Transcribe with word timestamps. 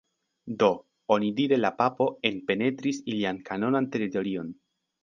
Do, 0.61 0.69
onidire 1.17 1.59
la 1.61 1.71
papo 1.83 2.09
enpenetris 2.31 3.05
ilian 3.13 3.45
kanonan 3.53 3.93
teritorion. 3.97 4.53